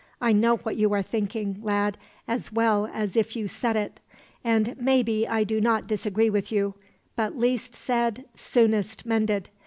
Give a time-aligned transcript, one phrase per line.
[0.19, 1.95] I know what you are thinking, lad,
[2.27, 3.99] as well as if you said it;
[4.43, 6.73] and maybe I do not disagree with you;
[7.15, 9.49] but least said, soonest mended.